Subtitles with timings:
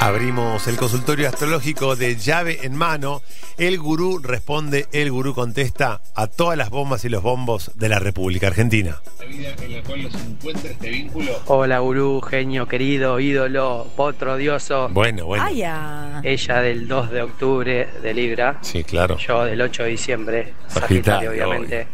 [0.00, 3.20] Abrimos el consultorio astrológico de llave en mano.
[3.58, 7.98] El gurú responde, el gurú contesta a todas las bombas y los bombos de la
[7.98, 8.98] República Argentina.
[9.18, 11.32] La vida en la cual los encuentra este vínculo.
[11.44, 14.88] Hola, gurú, genio, querido, ídolo, potro, dioso.
[14.88, 15.44] Bueno, bueno.
[15.46, 16.22] Ah.
[16.24, 18.58] Ella del 2 de octubre de Libra.
[18.62, 19.18] Sí, claro.
[19.18, 21.86] Yo del 8 de diciembre, Sagitario, Sagitario, obviamente.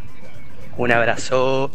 [0.77, 1.73] Un abrazo.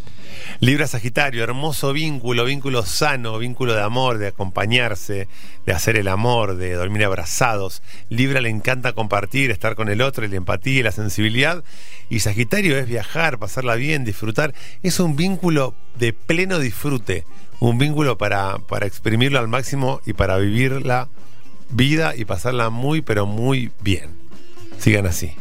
[0.59, 5.27] Libra Sagitario, hermoso vínculo, vínculo sano, vínculo de amor, de acompañarse,
[5.65, 7.81] de hacer el amor, de dormir abrazados.
[8.09, 11.63] Libra le encanta compartir, estar con el otro, la empatía y la sensibilidad.
[12.09, 14.53] Y Sagitario es viajar, pasarla bien, disfrutar.
[14.83, 17.25] Es un vínculo de pleno disfrute,
[17.59, 21.07] un vínculo para, para exprimirlo al máximo y para vivir la
[21.69, 24.19] vida y pasarla muy, pero muy bien.
[24.77, 25.35] Sigan así.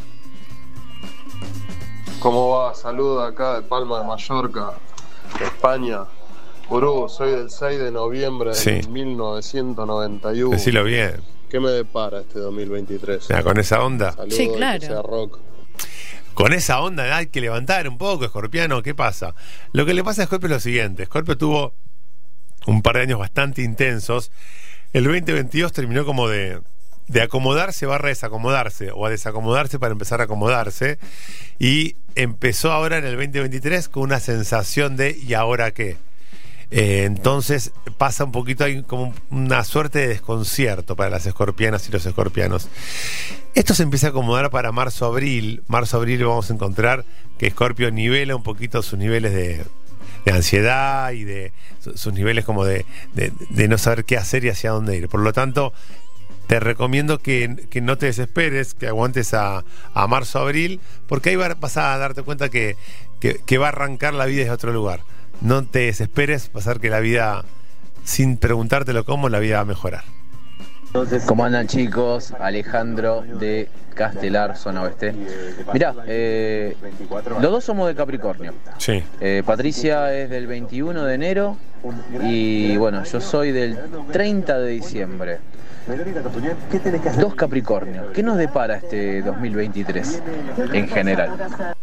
[2.19, 2.75] ¿Cómo va?
[2.75, 4.73] Saludo acá de Palma de Mallorca,
[5.39, 5.99] España.
[6.69, 8.81] Gurú, soy del 6 de noviembre de Sí.
[8.89, 10.51] 1991.
[10.51, 11.15] Decilo bien.
[11.49, 13.29] ¿Qué me depara este 2023?
[13.29, 14.13] Mira, con esa onda.
[14.13, 14.81] Saludos Sí, que claro.
[14.81, 15.39] sea rock.
[16.33, 19.35] Con esa onda hay que levantar un poco, Escorpiano, ¿qué pasa?
[19.73, 21.73] Lo que le pasa a Scorpio es lo siguiente, Scorpio tuvo
[22.67, 24.31] un par de años bastante intensos,
[24.93, 26.61] el 2022 terminó como de,
[27.07, 30.97] de acomodarse barra desacomodarse, o a desacomodarse para empezar a acomodarse,
[31.59, 35.97] y empezó ahora en el 2023 con una sensación de ¿y ahora qué?
[36.73, 41.91] Eh, entonces pasa un poquito, hay como una suerte de desconcierto para las escorpianas y
[41.91, 42.69] los escorpianos.
[43.55, 45.63] Esto se empieza a acomodar para marzo-abril.
[45.67, 47.03] Marzo-abril vamos a encontrar
[47.37, 49.65] que Escorpio nivela un poquito sus niveles de,
[50.23, 54.49] de ansiedad y de su- sus niveles como de- de no saber qué hacer y
[54.49, 55.09] hacia dónde ir.
[55.09, 55.73] Por lo tanto,
[56.47, 61.55] te recomiendo que, que no te desesperes, que aguantes a, a marzo-abril, porque ahí va-
[61.59, 62.75] vas a darte cuenta que,
[63.19, 65.01] que- que va a arrancar la vida desde otro lugar.
[65.41, 67.43] No te desesperes, pasar que la vida,
[68.03, 70.03] sin preguntártelo cómo, la vida va a mejorar.
[71.25, 72.33] ¿Cómo andan chicos?
[72.37, 75.13] Alejandro de Castelar, zona oeste.
[75.73, 76.75] Mirá, eh,
[77.39, 78.53] los dos somos de Capricornio.
[78.77, 79.01] Sí.
[79.21, 81.57] Eh, Patricia es del 21 de enero
[82.21, 83.77] y bueno, yo soy del
[84.11, 85.37] 30 de diciembre.
[87.19, 88.07] Dos Capricornios.
[88.13, 90.23] ¿Qué nos depara este 2023
[90.73, 91.75] en general?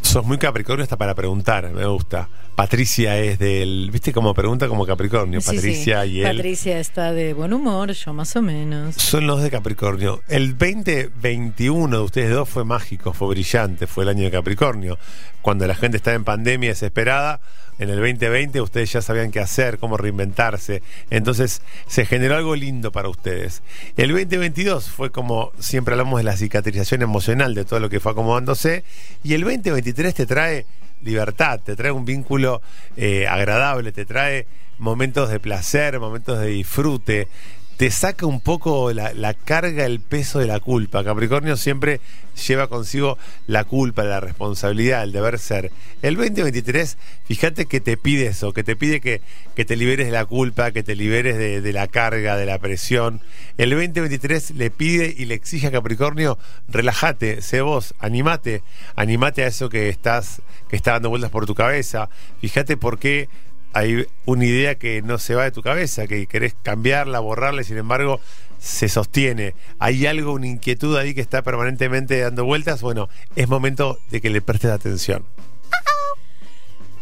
[0.00, 2.28] Sos muy Capricornio hasta para preguntar, me gusta.
[2.54, 3.90] Patricia es del.
[3.90, 5.40] ¿Viste cómo pregunta como Capricornio?
[5.40, 5.56] Sí, sí.
[5.56, 6.36] Patricia y él.
[6.36, 8.94] Patricia está de buen humor, yo más o menos.
[8.96, 10.22] Son los de Capricornio.
[10.28, 14.98] El 2021 de ustedes dos fue mágico, fue brillante, fue el año de Capricornio.
[15.40, 17.40] Cuando la gente estaba en pandemia desesperada,
[17.78, 20.82] en el 2020 ustedes ya sabían qué hacer, cómo reinventarse.
[21.10, 23.62] Entonces se generó algo lindo para ustedes.
[23.96, 28.12] El 2022 fue como siempre hablamos de la cicatrización emocional de todo lo que fue
[28.12, 28.84] acomodándose.
[29.24, 30.66] Y el 2023 te trae
[31.02, 32.62] libertad, te trae un vínculo
[32.96, 34.46] eh, agradable, te trae
[34.78, 37.28] momentos de placer, momentos de disfrute,
[37.76, 41.02] te saca un poco la, la carga, el peso de la culpa.
[41.04, 42.00] Capricornio siempre
[42.46, 45.70] lleva consigo la culpa, la responsabilidad, el deber ser.
[46.02, 49.20] El 2023, fíjate que te pide eso, que te pide que,
[49.54, 52.58] que te liberes de la culpa, que te liberes de, de la carga, de la
[52.58, 53.20] presión.
[53.58, 58.62] El 2023 le pide y le exige a Capricornio, relájate, sé vos, animate,
[58.96, 62.08] animate a eso que estás, que está dando vueltas por tu cabeza.
[62.40, 63.28] Fíjate por qué
[63.72, 67.64] hay una idea que no se va de tu cabeza, que querés cambiarla, borrarla, y
[67.64, 68.20] sin embargo
[68.58, 69.54] se sostiene.
[69.78, 72.80] Hay algo, una inquietud ahí que está permanentemente dando vueltas.
[72.82, 75.24] Bueno, es momento de que le prestes atención.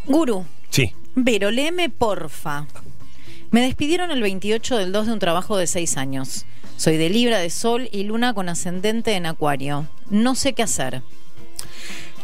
[0.07, 0.95] Gurú, Sí.
[1.17, 2.67] Vero, léeme porfa.
[3.51, 6.47] Me despidieron el 28 del 2 de un trabajo de 6 años.
[6.77, 9.89] Soy de Libra de Sol y Luna con ascendente en Acuario.
[10.09, 11.03] No sé qué hacer.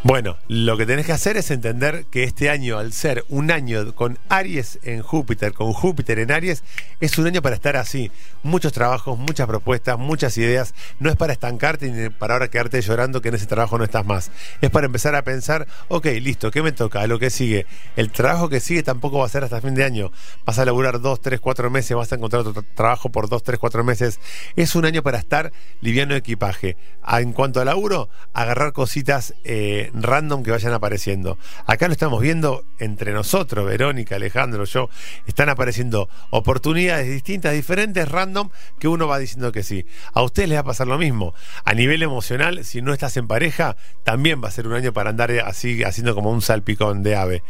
[0.07, 3.93] Bueno, lo que tenés que hacer es entender que este año, al ser un año
[3.97, 6.63] con Aries en Júpiter, con Júpiter en Aries,
[7.01, 8.13] es un año para estar así.
[8.45, 10.75] Muchos trabajos, muchas propuestas, muchas ideas.
[11.01, 14.07] No es para estancarte ni para ahora quedarte llorando que en ese trabajo no estás
[14.07, 14.31] más.
[14.61, 17.05] Es para empezar a pensar, ok, listo, ¿qué me toca?
[17.09, 17.67] Lo que sigue.
[17.97, 20.13] El trabajo que sigue tampoco va a ser hasta fin de año.
[20.45, 23.43] Vas a laburar dos, tres, cuatro meses, vas a encontrar otro tra- trabajo por dos,
[23.43, 24.21] tres, cuatro meses.
[24.55, 25.51] Es un año para estar
[25.81, 26.77] liviano de equipaje.
[27.09, 31.39] En cuanto a laburo, agarrar cositas eh, random que vayan apareciendo.
[31.67, 34.89] Acá lo estamos viendo entre nosotros, Verónica, Alejandro, yo,
[35.27, 39.87] están apareciendo oportunidades distintas, diferentes, random, que uno va diciendo que sí.
[40.13, 41.35] A ustedes les va a pasar lo mismo.
[41.65, 45.11] A nivel emocional, si no estás en pareja, también va a ser un año para
[45.11, 47.43] andar así, haciendo como un salpicón de ave.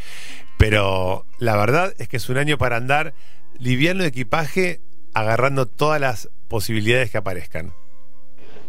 [0.57, 3.15] Pero la verdad es que es un año para andar
[3.59, 4.81] liviano de equipaje,
[5.15, 7.73] agarrando todas las posibilidades que aparezcan.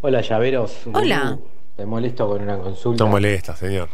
[0.02, 0.82] Hola, llaveros.
[0.94, 1.38] Hola.
[1.78, 3.04] Te molesto con una consulta.
[3.04, 3.88] No molesta, señor.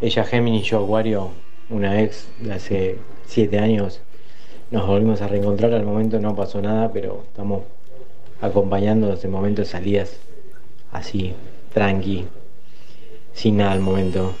[0.00, 1.32] Ella Géminis, yo Acuario,
[1.68, 4.00] una ex de hace siete años.
[4.70, 7.64] Nos volvimos a reencontrar, al momento no pasó nada, pero estamos
[8.40, 10.16] acompañando ese momento de salidas
[10.92, 11.34] así,
[11.72, 12.28] tranqui,
[13.32, 14.32] sin nada al momento.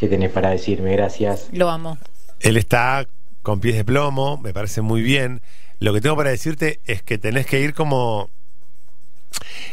[0.00, 0.92] ¿Qué tenés para decirme?
[0.92, 1.50] Gracias.
[1.52, 1.98] Lo amo.
[2.40, 3.06] Él está
[3.42, 5.42] con pies de plomo, me parece muy bien.
[5.78, 8.30] Lo que tengo para decirte es que tenés que ir como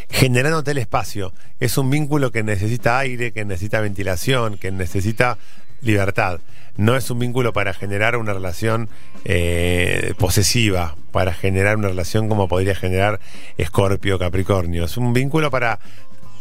[0.10, 1.34] generándote el espacio.
[1.60, 5.38] Es un vínculo que necesita aire, que necesita ventilación, que necesita
[5.82, 6.40] libertad.
[6.76, 8.90] No es un vínculo para generar una relación
[9.26, 13.20] eh, posesiva, para generar una relación como podría generar
[13.58, 14.86] Escorpio, Capricornio.
[14.86, 15.80] Es un vínculo para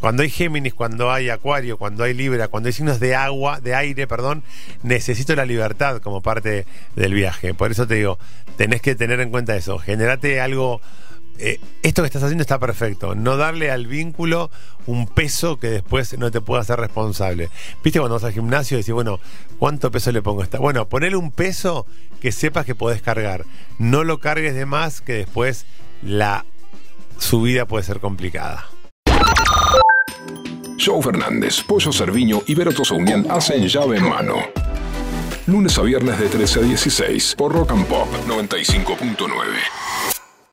[0.00, 3.76] cuando hay Géminis, cuando hay Acuario, cuando hay Libra, cuando hay signos de agua, de
[3.76, 4.42] aire, perdón,
[4.82, 6.66] necesito la libertad como parte
[6.96, 7.54] del viaje.
[7.54, 8.18] Por eso te digo,
[8.56, 9.78] tenés que tener en cuenta eso.
[9.78, 10.80] Generate algo.
[11.38, 13.14] Eh, esto que estás haciendo está perfecto.
[13.14, 14.50] No darle al vínculo
[14.86, 17.50] un peso que después no te pueda hacer responsable.
[17.82, 19.20] ¿Viste cuando vas al gimnasio y decís, bueno,
[19.58, 20.58] ¿cuánto peso le pongo a esta?
[20.58, 21.86] Bueno, ponele un peso
[22.20, 23.44] que sepas que podés cargar.
[23.78, 25.66] No lo cargues de más que después
[26.02, 26.44] la
[27.18, 28.66] subida puede ser complicada.
[30.84, 34.36] Joe Fernández, Pollo Cerviño y Vero Tosaunian hacen llave en mano.
[35.46, 40.21] Lunes a viernes de 13 a 16 por Rock and Pop 95.9.